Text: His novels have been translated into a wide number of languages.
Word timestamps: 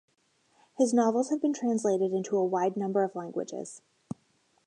His 0.79 0.95
novels 0.95 1.29
have 1.29 1.39
been 1.43 1.53
translated 1.53 2.11
into 2.11 2.35
a 2.35 2.43
wide 2.43 2.75
number 2.75 3.03
of 3.03 3.13
languages. 3.15 3.83